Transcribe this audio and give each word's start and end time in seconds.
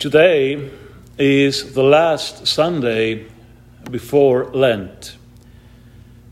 Today 0.00 0.70
is 1.18 1.74
the 1.74 1.82
last 1.82 2.46
Sunday 2.46 3.26
before 3.90 4.46
Lent. 4.46 5.18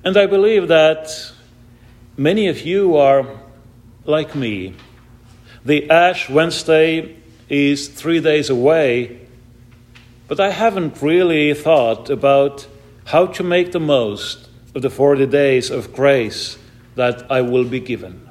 And 0.03 0.17
I 0.17 0.25
believe 0.25 0.69
that 0.69 1.11
many 2.17 2.49
of 2.49 2.63
you 2.63 2.97
are 2.97 3.27
like 4.07 4.35
me. 4.35 4.75
The 5.67 5.91
Ash 5.91 6.31
Wednesday 6.31 7.19
is 7.51 7.89
three 7.89 8.21
days 8.21 8.49
away, 8.49 9.29
but 10.29 10.41
I 10.41 10.49
haven't 10.49 11.03
really 11.03 11.53
thought 11.53 12.09
about 12.09 12.67
how 13.05 13.27
to 13.27 13.45
make 13.45 13.73
the 13.73 13.81
most 13.81 14.49
of 14.75 14.81
the 14.81 14.89
40 14.89 15.27
days 15.27 15.69
of 15.69 15.93
grace 15.93 16.57
that 16.95 17.31
I 17.31 17.43
will 17.43 17.65
be 17.65 17.81
given. 17.81 18.31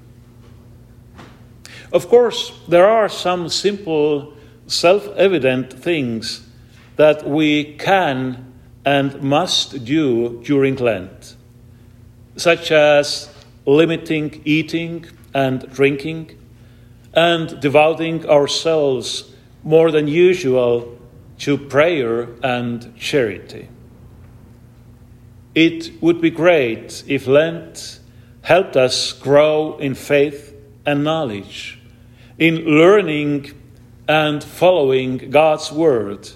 Of 1.94 2.10
course, 2.10 2.60
there 2.68 2.88
are 2.88 3.08
some 3.08 3.50
simple 3.50 4.34
self 4.68 5.08
evident 5.16 5.74
things 5.74 6.48
that 6.98 7.28
we 7.28 7.76
can 7.76 8.54
and 8.86 9.22
must 9.22 9.84
do 9.86 10.42
during 10.44 10.76
Lent, 10.76 11.36
such 12.36 12.72
as 12.72 13.30
limiting 13.66 14.42
eating 14.46 15.06
and 15.34 15.70
drinking, 15.74 16.38
and 17.14 17.60
devoting 17.60 18.26
ourselves 18.30 19.32
more 19.64 19.92
than 19.92 20.08
usual 20.08 20.98
to 21.40 21.58
prayer 21.58 22.30
and 22.44 22.96
charity. 22.98 23.68
It 25.54 26.02
would 26.02 26.22
be 26.22 26.30
great 26.30 27.04
if 27.08 27.28
Lent 27.28 28.00
helped 28.42 28.78
us 28.78 29.12
grow 29.12 29.78
in 29.78 29.96
faith 29.96 30.56
and 30.86 31.04
knowledge, 31.04 31.80
in 32.38 32.64
learning 32.64 33.52
and 34.08 34.44
following 34.44 35.18
God's 35.30 35.72
word 35.72 36.30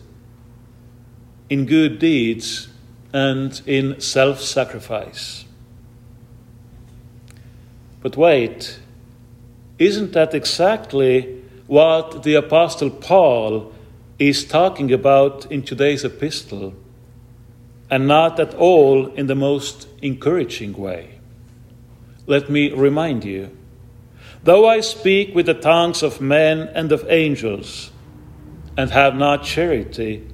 in 1.49 1.65
good 1.65 1.99
deeds 1.99 2.67
and 3.13 3.61
in 3.65 3.99
self 4.01 4.41
sacrifice. 4.41 5.45
But 8.01 8.17
wait, 8.17 8.79
isn't 9.77 10.13
that 10.13 10.33
exactly 10.33 11.41
what 11.67 12.23
the 12.23 12.35
Apostle 12.35 12.89
Paul 12.89 13.73
is 14.17 14.45
talking 14.45 14.91
about 14.91 15.51
in 15.51 15.63
today's 15.63 16.03
epistle, 16.03 16.73
and 17.89 18.07
not 18.07 18.39
at 18.39 18.53
all 18.55 19.07
in 19.07 19.27
the 19.27 19.35
most 19.35 19.87
encouraging 20.01 20.73
way? 20.73 21.19
Let 22.27 22.49
me 22.49 22.71
remind 22.71 23.23
you 23.23 23.55
Though 24.43 24.67
I 24.67 24.79
speak 24.79 25.35
with 25.35 25.45
the 25.45 25.53
tongues 25.53 26.01
of 26.01 26.19
men 26.19 26.61
and 26.73 26.91
of 26.91 27.05
angels, 27.07 27.91
and 28.75 28.89
have 28.89 29.15
not 29.15 29.43
charity, 29.43 30.27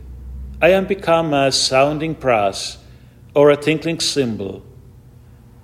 I 0.61 0.69
am 0.69 0.85
become 0.85 1.33
as 1.33 1.59
sounding 1.59 2.13
brass 2.13 2.77
or 3.33 3.51
a 3.51 3.57
tinkling 3.57 3.99
cymbal. 3.99 4.63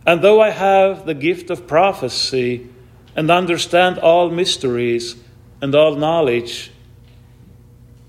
And 0.05 0.21
though 0.21 0.41
I 0.41 0.49
have 0.49 1.05
the 1.05 1.13
gift 1.13 1.49
of 1.49 1.67
prophecy 1.67 2.67
and 3.15 3.31
understand 3.31 3.97
all 3.99 4.29
mysteries 4.29 5.15
and 5.61 5.73
all 5.73 5.95
knowledge, 5.95 6.71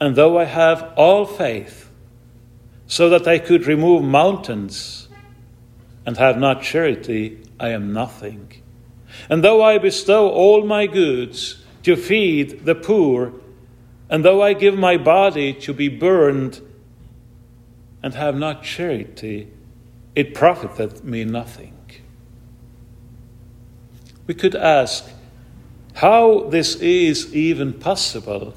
and 0.00 0.16
though 0.16 0.38
I 0.38 0.44
have 0.44 0.92
all 0.96 1.24
faith, 1.24 1.88
so 2.86 3.08
that 3.10 3.28
I 3.28 3.38
could 3.38 3.66
remove 3.66 4.02
mountains, 4.02 5.08
and 6.04 6.16
have 6.16 6.36
not 6.36 6.62
charity, 6.62 7.40
I 7.60 7.68
am 7.68 7.92
nothing. 7.92 8.63
And 9.28 9.42
though 9.42 9.62
I 9.62 9.78
bestow 9.78 10.30
all 10.30 10.64
my 10.64 10.86
goods 10.86 11.64
to 11.82 11.96
feed 11.96 12.64
the 12.64 12.74
poor, 12.74 13.32
and 14.10 14.24
though 14.24 14.42
I 14.42 14.52
give 14.52 14.76
my 14.76 14.96
body 14.96 15.52
to 15.54 15.72
be 15.72 15.88
burned, 15.88 16.60
and 18.02 18.14
have 18.14 18.36
not 18.36 18.62
charity, 18.62 19.48
it 20.14 20.34
profiteth 20.34 21.02
me 21.02 21.24
nothing. 21.24 21.74
We 24.26 24.34
could 24.34 24.54
ask 24.54 25.10
how 25.94 26.48
this 26.50 26.76
is 26.76 27.34
even 27.34 27.72
possible. 27.72 28.54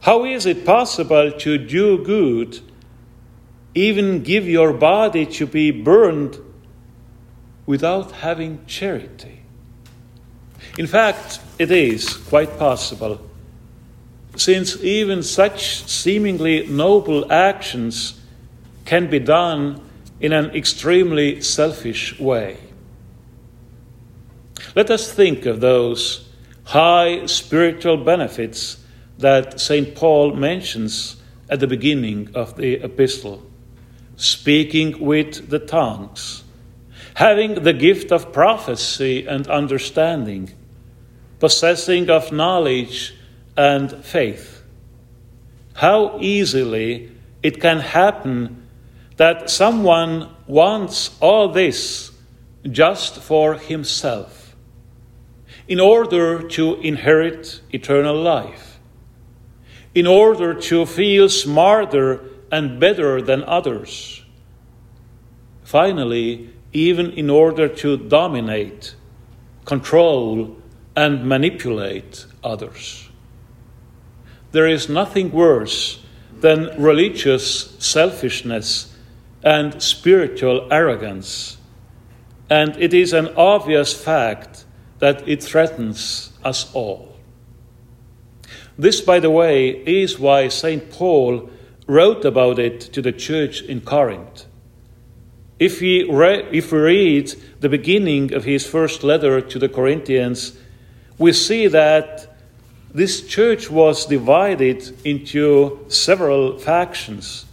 How 0.00 0.24
is 0.24 0.46
it 0.46 0.64
possible 0.64 1.32
to 1.32 1.58
do 1.58 2.02
good, 2.02 2.60
even 3.74 4.22
give 4.22 4.48
your 4.48 4.72
body 4.72 5.26
to 5.26 5.46
be 5.46 5.70
burned, 5.70 6.38
without 7.66 8.12
having 8.12 8.64
charity? 8.64 9.39
In 10.78 10.86
fact, 10.86 11.40
it 11.58 11.70
is 11.70 12.14
quite 12.14 12.58
possible, 12.58 13.20
since 14.36 14.82
even 14.82 15.22
such 15.22 15.82
seemingly 15.84 16.66
noble 16.66 17.30
actions 17.30 18.20
can 18.84 19.10
be 19.10 19.18
done 19.18 19.80
in 20.20 20.32
an 20.32 20.50
extremely 20.50 21.40
selfish 21.40 22.18
way. 22.18 22.58
Let 24.76 24.90
us 24.90 25.12
think 25.12 25.46
of 25.46 25.60
those 25.60 26.28
high 26.64 27.26
spiritual 27.26 27.96
benefits 27.96 28.78
that 29.18 29.60
St. 29.60 29.94
Paul 29.94 30.34
mentions 30.34 31.16
at 31.48 31.60
the 31.60 31.66
beginning 31.66 32.30
of 32.34 32.56
the 32.56 32.74
epistle 32.74 33.42
speaking 34.20 35.00
with 35.00 35.48
the 35.48 35.58
tongues, 35.58 36.44
having 37.14 37.62
the 37.62 37.72
gift 37.72 38.12
of 38.12 38.32
prophecy 38.32 39.26
and 39.26 39.48
understanding 39.48 40.52
possessing 41.40 42.08
of 42.08 42.30
knowledge 42.30 43.14
and 43.56 44.04
faith. 44.04 44.62
How 45.74 46.18
easily 46.20 47.10
it 47.42 47.60
can 47.60 47.80
happen 47.80 48.68
that 49.16 49.50
someone 49.50 50.28
wants 50.46 51.16
all 51.20 51.48
this 51.48 52.12
just 52.70 53.16
for 53.16 53.54
himself, 53.54 54.54
in 55.66 55.80
order 55.80 56.46
to 56.48 56.74
inherit 56.80 57.60
eternal 57.72 58.16
life, 58.16 58.78
in 59.94 60.06
order 60.06 60.54
to 60.54 60.84
feel 60.84 61.28
smarter 61.28 62.22
and 62.52 62.78
better 62.78 63.22
than 63.22 63.42
others. 63.44 64.22
Finally, 65.62 66.50
even 66.72 67.10
in 67.12 67.30
order 67.30 67.68
to 67.68 67.96
dominate, 67.96 68.94
control, 69.64 70.56
and 71.00 71.24
manipulate 71.24 72.26
others. 72.44 73.08
There 74.52 74.68
is 74.68 74.90
nothing 74.90 75.32
worse 75.32 76.04
than 76.40 76.74
religious 76.76 77.74
selfishness 77.78 78.94
and 79.42 79.82
spiritual 79.82 80.68
arrogance, 80.70 81.56
and 82.50 82.76
it 82.76 82.92
is 82.92 83.14
an 83.14 83.28
obvious 83.34 83.94
fact 83.94 84.66
that 84.98 85.26
it 85.26 85.42
threatens 85.42 86.32
us 86.44 86.70
all. 86.74 87.16
This, 88.76 89.00
by 89.00 89.20
the 89.20 89.30
way, 89.30 89.70
is 89.70 90.18
why 90.18 90.48
St. 90.48 90.90
Paul 90.90 91.48
wrote 91.86 92.26
about 92.26 92.58
it 92.58 92.78
to 92.92 93.00
the 93.00 93.12
church 93.12 93.62
in 93.62 93.80
Corinth. 93.80 94.44
If 95.58 95.80
we, 95.80 96.04
re- 96.10 96.46
if 96.52 96.70
we 96.70 96.78
read 96.78 97.34
the 97.60 97.70
beginning 97.70 98.34
of 98.34 98.44
his 98.44 98.66
first 98.66 99.02
letter 99.02 99.40
to 99.40 99.58
the 99.58 99.68
Corinthians, 99.70 100.58
we 101.20 101.34
see 101.34 101.66
that 101.66 102.34
this 102.94 103.26
church 103.26 103.70
was 103.70 104.06
divided 104.06 104.96
into 105.04 105.84
several 105.88 106.58
factions, 106.58 107.44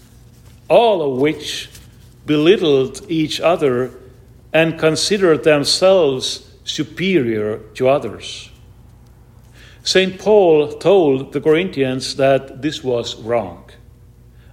all 0.69 1.01
of 1.01 1.19
which 1.19 1.69
belittled 2.25 3.05
each 3.09 3.41
other 3.41 3.91
and 4.53 4.79
considered 4.79 5.43
themselves 5.43 6.49
superior 6.63 7.57
to 7.73 7.89
others. 7.89 8.49
St. 9.83 10.17
Paul 10.17 10.71
told 10.79 11.33
the 11.33 11.41
Corinthians 11.41 12.15
that 12.15 12.61
this 12.61 12.81
was 12.81 13.17
wrong 13.17 13.69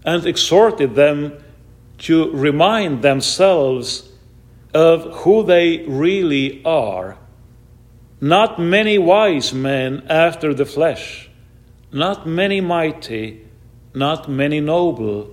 and 0.05 0.27
exhorted 0.27 0.97
them 0.97 1.33
to 1.99 2.33
remind 2.33 3.03
themselves 3.03 4.09
of 4.75 5.05
who 5.19 5.45
they 5.45 5.85
really 5.87 6.61
are 6.65 7.17
not 8.25 8.59
many 8.59 8.97
wise 8.97 9.53
men 9.53 10.03
after 10.09 10.55
the 10.55 10.65
flesh, 10.65 11.29
not 11.93 12.27
many 12.27 12.59
mighty, 12.59 13.47
not 13.93 14.31
many 14.31 14.61
noble, 14.61 15.29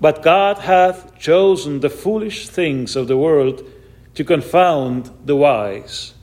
but 0.00 0.22
God 0.22 0.58
hath 0.58 1.18
chosen 1.18 1.80
the 1.80 1.90
foolish 1.90 2.48
things 2.48 2.94
of 2.94 3.08
the 3.08 3.16
world 3.16 3.68
to 4.14 4.22
confound 4.22 5.10
the 5.24 5.34
wise. 5.34 6.14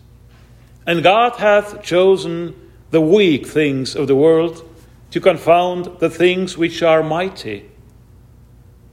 And 0.88 1.04
God 1.04 1.34
hath 1.34 1.84
chosen 1.84 2.56
the 2.92 3.02
weak 3.02 3.46
things 3.46 3.94
of 3.94 4.08
the 4.08 4.16
world 4.16 4.64
to 5.12 5.20
confound 5.20 6.00
the 6.00 6.10
things 6.10 6.58
which 6.58 6.82
are 6.82 7.04
mighty, 7.04 7.70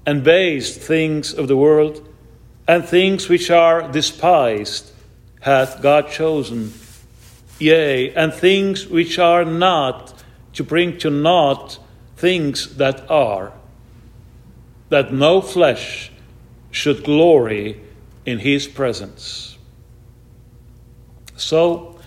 and 0.04 0.24
base 0.24 0.76
things 0.76 1.32
of 1.32 1.46
the 1.46 1.56
world, 1.56 2.04
and 2.66 2.84
things 2.84 3.28
which 3.28 3.48
are 3.48 3.88
despised 3.92 4.90
hath 5.40 5.82
God 5.82 6.10
chosen, 6.10 6.72
yea, 7.58 8.12
and 8.14 8.32
things 8.32 8.86
which 8.86 9.18
are 9.18 9.44
not, 9.44 10.14
to 10.54 10.64
bring 10.64 10.98
to 10.98 11.10
naught 11.10 11.78
things 12.16 12.76
that 12.76 13.10
are, 13.10 13.52
that 14.88 15.12
no 15.12 15.40
flesh 15.40 16.10
should 16.70 17.02
glory 17.02 17.80
in 18.26 18.38
his 18.38 18.66
presence. 18.66 19.56
So, 21.36 21.98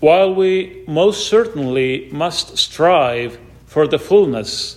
while 0.00 0.32
we 0.32 0.84
most 0.86 1.26
certainly 1.26 2.08
must 2.12 2.56
strive 2.56 3.38
for 3.66 3.88
the 3.88 3.98
fullness 3.98 4.76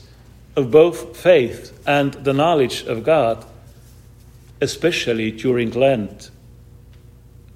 of 0.56 0.72
both 0.72 1.16
faith 1.16 1.80
and 1.86 2.14
the 2.14 2.34
knowledge 2.34 2.84
of 2.84 3.04
God, 3.04 3.46
especially 4.60 5.32
during 5.32 5.72
Lent, 5.72 6.32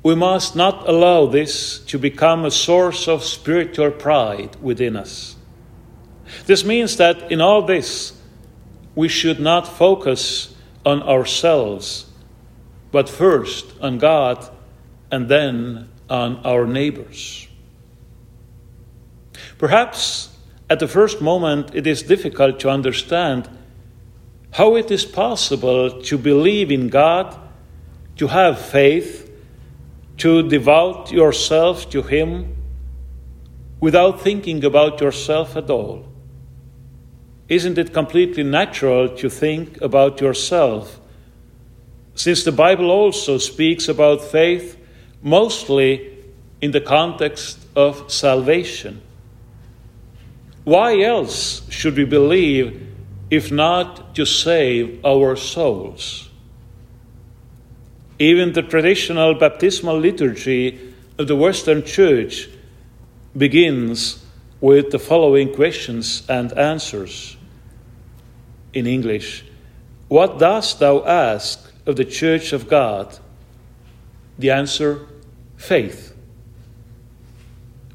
we 0.06 0.14
must 0.14 0.56
not 0.56 0.88
allow 0.88 1.26
this 1.26 1.80
to 1.80 1.98
become 1.98 2.46
a 2.46 2.52
source 2.52 3.08
of 3.08 3.24
spiritual 3.24 3.90
pride 3.90 4.56
within 4.62 4.96
us. 4.96 5.36
This 6.46 6.64
means 6.64 6.98
that 6.98 7.32
in 7.32 7.42
all 7.42 7.64
this, 7.64 8.14
we 8.94 9.08
should 9.08 9.40
not 9.40 9.68
focus 9.68 10.54
on 10.86 11.02
ourselves, 11.02 12.06
but 12.92 13.10
first 13.10 13.66
on 13.82 13.98
God 13.98 14.48
and 15.10 15.28
then 15.28 15.90
on 16.08 16.38
our 16.46 16.68
neighbors. 16.68 17.48
Perhaps 19.58 20.38
at 20.70 20.78
the 20.78 20.88
first 20.88 21.20
moment 21.20 21.74
it 21.74 21.88
is 21.88 22.04
difficult 22.04 22.60
to 22.60 22.70
understand 22.70 23.50
how 24.52 24.76
it 24.76 24.92
is 24.92 25.04
possible 25.04 26.00
to 26.04 26.18
believe 26.20 26.72
in 26.72 26.90
God, 26.90 27.36
to 28.18 28.28
have 28.28 28.62
faith, 28.62 29.25
to 30.18 30.48
devote 30.48 31.12
yourself 31.12 31.90
to 31.90 32.02
Him 32.02 32.56
without 33.80 34.22
thinking 34.22 34.64
about 34.64 35.02
yourself 35.02 35.56
at 35.56 35.70
all? 35.70 36.06
Isn't 37.48 37.78
it 37.78 37.94
completely 37.94 38.44
natural 38.44 39.10
to 39.18 39.30
think 39.30 39.80
about 39.82 40.20
yourself? 40.22 41.00
Since 42.16 42.44
the 42.44 42.52
Bible 42.52 42.90
also 42.90 43.38
speaks 43.38 43.88
about 43.88 44.22
faith 44.22 44.78
mostly 45.22 46.16
in 46.62 46.72
the 46.72 46.82
context 46.82 47.60
of 47.76 48.12
salvation. 48.12 49.02
Why 50.64 51.02
else 51.02 51.70
should 51.70 51.98
we 51.98 52.06
believe 52.06 52.88
if 53.30 53.52
not 53.52 54.16
to 54.16 54.26
save 54.26 55.04
our 55.06 55.36
souls? 55.36 56.30
Even 58.18 58.54
the 58.54 58.62
traditional 58.62 59.34
baptismal 59.34 60.00
liturgy 60.00 60.94
of 61.18 61.28
the 61.28 61.36
Western 61.36 61.84
Church 61.84 62.50
begins 63.36 64.24
with 64.62 64.92
the 64.92 65.00
following 65.00 65.54
questions 65.54 66.24
and 66.30 66.54
answers. 66.58 67.36
In 68.74 68.88
English, 68.88 69.46
what 70.08 70.40
dost 70.40 70.80
thou 70.80 71.04
ask 71.06 71.72
of 71.86 71.96
the 71.96 72.06
Church 72.06 72.54
of 72.54 72.70
God? 72.70 73.18
The 74.40 74.52
answer, 74.52 75.08
faith. 75.58 76.16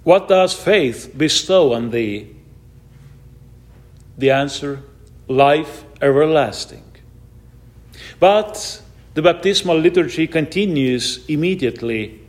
What 0.05 0.29
does 0.29 0.55
faith 0.55 1.13
bestow 1.17 1.73
on 1.73 1.91
thee? 1.91 2.35
The 4.19 4.31
answer, 4.31 4.83
life 5.29 5.85
everlasting. 6.01 6.85
But 8.19 8.83
the 9.15 9.23
baptismal 9.23 9.79
liturgy 9.79 10.27
continues 10.27 11.25
immediately. 11.29 12.21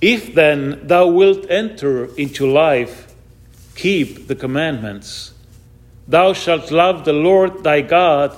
If 0.00 0.34
then 0.34 0.86
thou 0.86 1.06
wilt 1.08 1.50
enter 1.50 2.14
into 2.16 2.50
life, 2.50 3.14
keep 3.74 4.26
the 4.26 4.34
commandments. 4.34 5.32
Thou 6.06 6.32
shalt 6.32 6.70
love 6.70 7.04
the 7.04 7.12
Lord 7.12 7.62
thy 7.62 7.82
God 7.82 8.36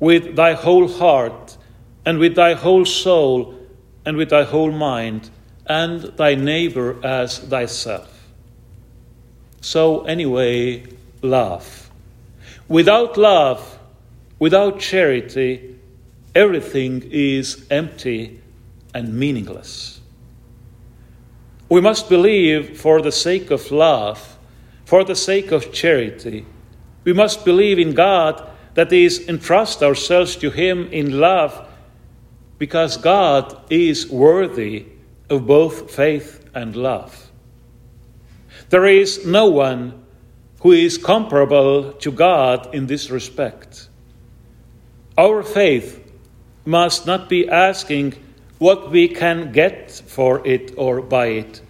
with 0.00 0.36
thy 0.36 0.54
whole 0.54 0.88
heart, 0.88 1.56
and 2.04 2.18
with 2.18 2.34
thy 2.34 2.54
whole 2.54 2.84
soul, 2.84 3.54
and 4.04 4.16
with 4.16 4.30
thy 4.30 4.42
whole 4.42 4.72
mind, 4.72 5.30
and 5.66 6.00
thy 6.16 6.34
neighbor 6.34 6.98
as 7.04 7.38
thyself. 7.38 8.08
So, 9.60 10.02
anyway, 10.04 10.82
love. 11.22 11.88
Without 12.66 13.16
love, 13.16 13.78
without 14.40 14.80
charity, 14.80 15.78
everything 16.34 17.08
is 17.10 17.66
empty 17.70 18.40
and 18.94 19.14
meaningless. 19.14 20.00
We 21.68 21.80
must 21.80 22.08
believe 22.08 22.78
for 22.78 23.00
the 23.00 23.12
sake 23.12 23.50
of 23.50 23.70
love, 23.70 24.36
for 24.84 25.04
the 25.04 25.16
sake 25.16 25.52
of 25.52 25.72
charity. 25.72 26.44
We 27.04 27.12
must 27.12 27.44
believe 27.44 27.78
in 27.78 27.94
God, 27.94 28.46
that 28.74 28.92
is, 28.92 29.28
entrust 29.28 29.82
ourselves 29.82 30.36
to 30.36 30.50
Him 30.50 30.88
in 30.92 31.18
love, 31.18 31.68
because 32.58 32.96
God 32.96 33.58
is 33.70 34.08
worthy 34.08 34.86
of 35.30 35.46
both 35.46 35.90
faith 35.90 36.48
and 36.54 36.76
love. 36.76 37.30
There 38.68 38.86
is 38.86 39.26
no 39.26 39.46
one 39.46 40.04
who 40.60 40.72
is 40.72 40.96
comparable 40.98 41.92
to 41.94 42.12
God 42.12 42.74
in 42.74 42.86
this 42.86 43.10
respect. 43.10 43.88
Our 45.18 45.42
faith 45.42 46.01
must 46.64 47.06
not 47.06 47.28
be 47.28 47.48
asking 47.48 48.14
what 48.58 48.90
we 48.90 49.08
can 49.08 49.52
get 49.52 49.90
for 49.90 50.46
it 50.46 50.72
or 50.76 51.00
by 51.00 51.26
it. 51.26 51.60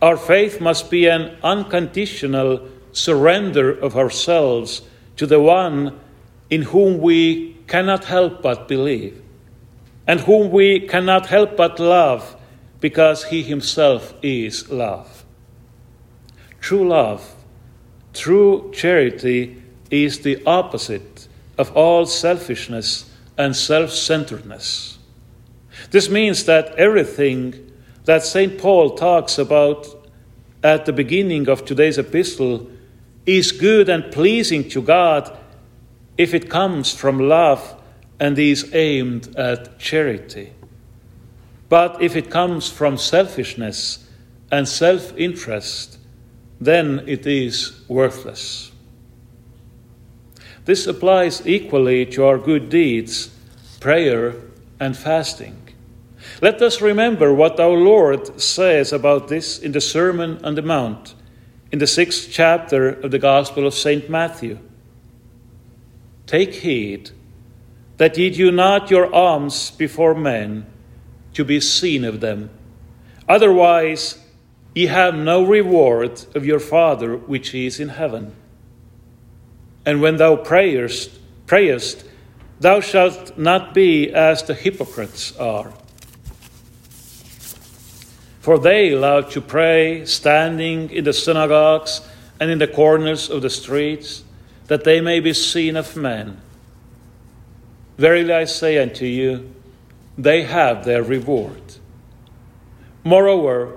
Our 0.00 0.16
faith 0.16 0.60
must 0.60 0.90
be 0.90 1.06
an 1.06 1.36
unconditional 1.42 2.68
surrender 2.92 3.70
of 3.70 3.96
ourselves 3.96 4.82
to 5.16 5.26
the 5.26 5.40
one 5.40 5.98
in 6.48 6.62
whom 6.62 6.98
we 6.98 7.56
cannot 7.66 8.04
help 8.04 8.42
but 8.42 8.68
believe, 8.68 9.20
and 10.06 10.20
whom 10.20 10.50
we 10.50 10.80
cannot 10.80 11.26
help 11.26 11.56
but 11.56 11.78
love 11.78 12.36
because 12.80 13.24
he 13.24 13.42
himself 13.42 14.14
is 14.22 14.70
love. 14.70 15.24
True 16.60 16.88
love, 16.88 17.34
true 18.12 18.70
charity 18.72 19.62
is 19.90 20.20
the 20.20 20.42
opposite 20.46 21.28
of 21.58 21.76
all 21.76 22.06
selfishness 22.06 23.09
and 23.40 23.56
self 23.56 23.90
centeredness. 23.90 24.98
This 25.90 26.10
means 26.10 26.44
that 26.44 26.74
everything 26.76 27.72
that 28.04 28.22
St. 28.22 28.58
Paul 28.58 28.90
talks 28.90 29.38
about 29.38 29.86
at 30.62 30.84
the 30.84 30.92
beginning 30.92 31.48
of 31.48 31.64
today's 31.64 31.96
epistle 31.96 32.70
is 33.24 33.50
good 33.50 33.88
and 33.88 34.12
pleasing 34.12 34.68
to 34.68 34.82
God 34.82 35.36
if 36.18 36.34
it 36.34 36.50
comes 36.50 36.94
from 36.94 37.18
love 37.18 37.80
and 38.18 38.38
is 38.38 38.74
aimed 38.74 39.34
at 39.36 39.78
charity. 39.78 40.52
But 41.70 42.02
if 42.02 42.16
it 42.16 42.30
comes 42.30 42.68
from 42.68 42.98
selfishness 42.98 44.06
and 44.52 44.68
self 44.68 45.16
interest, 45.16 45.98
then 46.60 47.04
it 47.06 47.26
is 47.26 47.80
worthless. 47.88 48.69
This 50.70 50.86
applies 50.86 51.44
equally 51.48 52.06
to 52.14 52.24
our 52.24 52.38
good 52.38 52.68
deeds, 52.68 53.34
prayer, 53.80 54.36
and 54.78 54.96
fasting. 54.96 55.56
Let 56.40 56.62
us 56.62 56.80
remember 56.80 57.34
what 57.34 57.58
our 57.58 57.76
Lord 57.76 58.40
says 58.40 58.92
about 58.92 59.26
this 59.26 59.58
in 59.58 59.72
the 59.72 59.80
Sermon 59.80 60.38
on 60.44 60.54
the 60.54 60.62
Mount, 60.62 61.16
in 61.72 61.80
the 61.80 61.88
sixth 61.88 62.28
chapter 62.30 62.88
of 62.88 63.10
the 63.10 63.18
Gospel 63.18 63.66
of 63.66 63.74
St. 63.74 64.08
Matthew. 64.08 64.60
Take 66.28 66.54
heed 66.54 67.10
that 67.96 68.16
ye 68.16 68.30
do 68.30 68.52
not 68.52 68.92
your 68.92 69.12
alms 69.12 69.72
before 69.72 70.14
men 70.14 70.66
to 71.34 71.44
be 71.44 71.58
seen 71.58 72.04
of 72.04 72.20
them. 72.20 72.48
Otherwise, 73.28 74.24
ye 74.76 74.86
have 74.86 75.16
no 75.16 75.44
reward 75.44 76.24
of 76.36 76.46
your 76.46 76.60
Father 76.60 77.16
which 77.16 77.56
is 77.56 77.80
in 77.80 77.88
heaven. 77.88 78.36
And 79.84 80.00
when 80.00 80.16
thou 80.16 80.36
prayest, 80.36 81.10
prayest, 81.46 82.04
thou 82.60 82.80
shalt 82.80 83.38
not 83.38 83.74
be 83.74 84.12
as 84.12 84.42
the 84.42 84.54
hypocrites 84.54 85.36
are. 85.36 85.72
For 88.40 88.58
they 88.58 88.94
love 88.94 89.30
to 89.32 89.40
pray 89.40 90.04
standing 90.06 90.90
in 90.90 91.04
the 91.04 91.12
synagogues 91.12 92.00
and 92.40 92.50
in 92.50 92.58
the 92.58 92.66
corners 92.66 93.28
of 93.28 93.42
the 93.42 93.50
streets, 93.50 94.24
that 94.66 94.84
they 94.84 95.00
may 95.00 95.20
be 95.20 95.34
seen 95.34 95.76
of 95.76 95.96
men. 95.96 96.40
Verily 97.98 98.32
I 98.32 98.44
say 98.44 98.78
unto 98.78 99.04
you, 99.04 99.52
they 100.16 100.42
have 100.44 100.84
their 100.84 101.02
reward. 101.02 101.62
Moreover, 103.04 103.76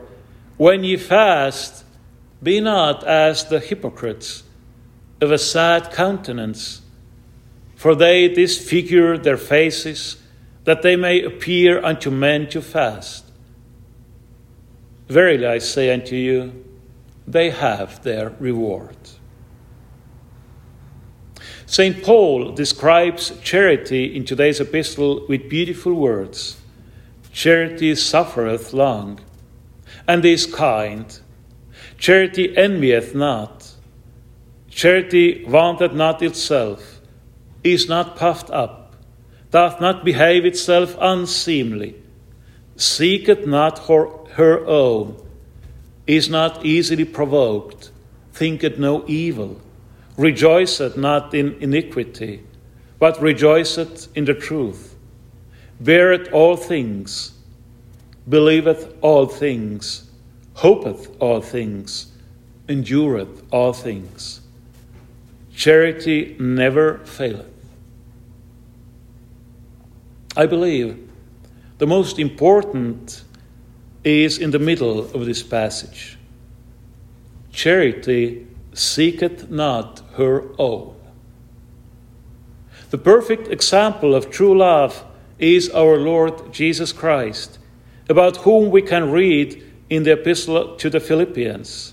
when 0.57 0.83
ye 0.83 0.97
fast, 0.97 1.83
be 2.41 2.59
not 2.61 3.03
as 3.05 3.45
the 3.45 3.59
hypocrites 3.59 4.43
of 5.23 5.31
a 5.31 5.39
sad 5.39 5.91
countenance, 5.91 6.81
for 7.75 7.95
they 7.95 8.27
disfigure 8.27 9.17
their 9.17 9.37
faces, 9.37 10.17
that 10.65 10.83
they 10.83 10.95
may 10.95 11.21
appear 11.23 11.83
unto 11.83 12.11
men 12.11 12.47
to 12.49 12.61
fast. 12.61 13.25
Verily 15.07 15.45
I 15.45 15.57
say 15.57 15.93
unto 15.93 16.15
you, 16.15 16.63
they 17.27 17.49
have 17.49 18.03
their 18.03 18.29
reward. 18.39 18.95
St. 21.65 22.03
Paul 22.03 22.51
describes 22.51 23.31
charity 23.41 24.15
in 24.15 24.25
today's 24.25 24.59
epistle 24.59 25.25
with 25.27 25.49
beautiful 25.49 25.93
words 25.93 26.57
Charity 27.31 27.95
suffereth 27.95 28.73
long, 28.73 29.19
and 30.07 30.23
is 30.23 30.45
kind. 30.45 31.19
Charity 31.97 32.55
envieth 32.55 33.15
not. 33.15 33.62
Charity 34.73 35.43
vaunteth 35.45 35.93
not 35.93 36.21
itself, 36.21 36.99
is 37.63 37.87
not 37.87 38.15
puffed 38.15 38.49
up, 38.49 38.95
doth 39.51 39.79
not 39.79 40.03
behave 40.03 40.45
itself 40.45 40.97
unseemly, 40.99 41.95
seeketh 42.75 43.45
not 43.45 43.87
her, 43.87 44.07
her 44.33 44.65
own, 44.65 45.15
is 46.07 46.29
not 46.29 46.65
easily 46.65 47.05
provoked, 47.05 47.91
thinketh 48.33 48.77
no 48.77 49.03
evil 49.07 49.61
rejoiceth 50.17 50.95
not 50.95 51.33
in 51.33 51.55
iniquity, 51.59 52.43
but 52.99 53.21
rejoiceth 53.21 54.15
in 54.15 54.25
the 54.25 54.33
truth, 54.33 54.95
beareth 55.81 56.31
all 56.31 56.55
things, 56.55 57.33
believeth 58.29 58.93
all 59.01 59.25
things, 59.25 60.09
hopeth 60.55 61.09
all 61.19 61.41
things, 61.41 62.11
endureth 62.69 63.43
all 63.51 63.73
things. 63.73 64.41
Charity 65.55 66.35
never 66.39 66.99
faileth. 67.05 67.45
I 70.35 70.45
believe 70.47 71.09
the 71.77 71.87
most 71.87 72.17
important 72.17 73.23
is 74.03 74.37
in 74.37 74.51
the 74.51 74.59
middle 74.59 74.99
of 74.99 75.25
this 75.25 75.43
passage. 75.43 76.17
Charity 77.51 78.47
seeketh 78.73 79.49
not 79.49 80.01
her 80.15 80.43
own. 80.57 80.95
The 82.89 82.97
perfect 82.97 83.47
example 83.47 84.15
of 84.15 84.29
true 84.29 84.57
love 84.57 85.03
is 85.39 85.69
our 85.69 85.97
Lord 85.97 86.51
Jesus 86.51 86.91
Christ, 86.91 87.59
about 88.09 88.37
whom 88.37 88.71
we 88.71 88.81
can 88.81 89.11
read 89.11 89.63
in 89.89 90.03
the 90.03 90.13
Epistle 90.13 90.75
to 90.77 90.89
the 90.89 90.99
Philippians. 90.99 91.92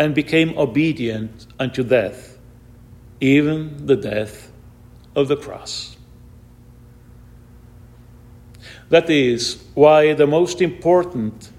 and 0.00 0.14
became 0.14 0.56
obedient 0.56 1.46
unto 1.58 1.84
death, 1.84 2.38
even 3.20 3.84
the 3.84 3.96
death 3.96 4.50
of 5.14 5.28
the 5.28 5.36
cross. 5.36 5.94
That 8.88 9.10
is 9.10 9.62
why 9.74 10.14
the 10.14 10.26
most 10.26 10.62
important 10.62 11.52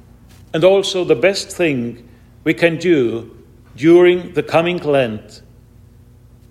and 0.56 0.64
also 0.64 1.04
the 1.04 1.16
best 1.16 1.52
thing 1.52 2.10
we 2.44 2.56
can 2.56 2.78
do 2.78 3.30
during 3.76 4.34
the 4.34 4.42
coming 4.42 4.78
Lent 4.78 5.44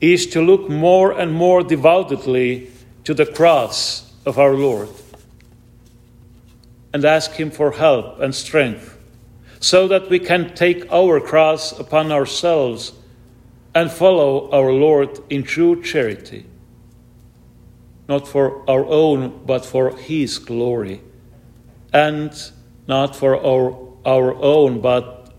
is 0.01 0.29
to 0.29 0.41
look 0.41 0.71
more 0.71 1.11
and 1.11 1.33
more 1.33 1.65
devoutly 1.65 2.71
to 3.03 3.15
the 3.15 3.27
cross 3.27 4.13
of 4.25 4.39
our 4.39 4.55
Lord 4.55 4.91
and 6.95 7.05
ask 7.05 7.33
Him 7.33 7.51
for 7.51 7.73
help 7.73 8.21
and 8.21 8.33
strength 8.33 8.97
so 9.61 9.87
that 9.89 10.09
we 10.09 10.19
can 10.19 10.55
take 10.55 10.91
our 10.91 11.21
cross 11.21 11.79
upon 11.79 12.11
ourselves 12.11 12.93
and 13.75 13.91
follow 13.91 14.51
our 14.51 14.73
Lord 14.73 15.21
in 15.29 15.43
true 15.43 15.83
charity, 15.83 16.47
not 18.09 18.27
for 18.27 18.69
our 18.69 18.85
own, 18.87 19.45
but 19.45 19.65
for 19.65 19.97
His 19.97 20.39
glory, 20.39 21.03
and 21.93 22.33
not 22.89 23.15
for 23.15 23.37
our, 23.37 23.77
our 24.05 24.35
own, 24.35 24.81
but 24.81 25.35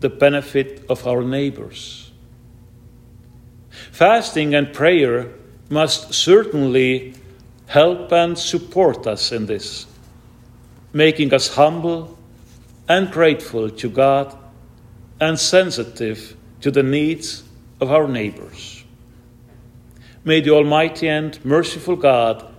the 0.00 0.08
benefit 0.08 0.86
of 0.88 1.06
our 1.06 1.22
neighbors. 1.22 2.10
Fasting 3.92 4.54
and 4.54 4.72
prayer 4.72 5.32
must 5.68 6.14
certainly 6.14 7.14
help 7.66 8.10
and 8.10 8.36
support 8.36 9.06
us 9.06 9.30
in 9.30 9.44
this, 9.44 9.86
making 10.94 11.32
us 11.34 11.54
humble 11.54 12.18
and 12.90 13.08
grateful 13.12 13.70
to 13.70 13.88
God 13.88 14.36
and 15.20 15.38
sensitive 15.38 16.36
to 16.60 16.72
the 16.72 16.82
needs 16.82 17.44
of 17.80 17.92
our 17.92 18.08
neighbors. 18.08 18.82
May 20.24 20.40
the 20.40 20.50
Almighty 20.50 21.08
and 21.08 21.42
merciful 21.44 21.94
God 21.94 22.52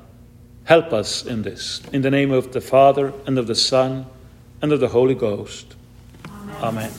help 0.64 0.94
us 0.94 1.26
in 1.26 1.42
this. 1.42 1.82
In 1.92 2.02
the 2.02 2.10
name 2.10 2.32
of 2.32 2.54
the 2.54 2.62
Father, 2.62 3.14
and 3.28 3.38
of 3.38 3.48
the 3.48 3.56
Son, 3.56 4.06
and 4.62 4.72
of 4.72 4.80
the 4.80 4.88
Holy 4.88 5.16
Ghost. 5.16 5.76
Amen. 6.26 6.56
Amen. 6.64 6.92